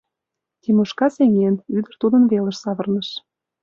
[0.61, 3.09] Тимошка сеҥен, ӱдыр тудын велыш савырныш.